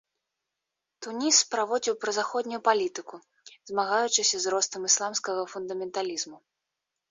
[1.05, 3.15] Туніс праводзіў празаходнюю палітыку,
[3.73, 6.37] змагаючыся з ростам ісламскага фундаменталізму.